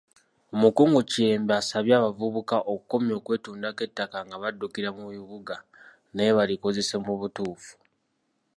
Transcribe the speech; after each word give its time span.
Omukungu 0.53 0.99
Kiyemba 1.09 1.53
asabye 1.61 1.93
abavubuka 1.95 2.57
okukomya 2.71 3.13
okwetundako 3.19 3.81
ettaka 3.87 4.17
nga 4.25 4.37
baddukira 4.43 4.89
mu 4.97 5.05
bibuga 5.13 5.55
naye 6.13 6.31
balikozese 6.37 6.95
mubutuffu. 7.05 7.71